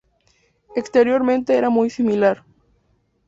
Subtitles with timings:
[0.75, 2.43] Exteriormente era muy similar.